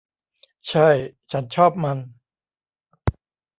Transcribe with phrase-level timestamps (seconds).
[0.69, 0.89] ใช่
[1.31, 1.97] ฉันชอบมัน